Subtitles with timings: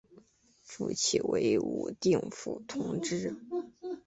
[0.63, 3.35] 复起为武定府同知。